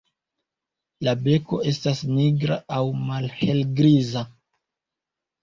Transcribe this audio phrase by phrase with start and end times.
[1.07, 4.27] La beko estas nigra aŭ malhelgriza.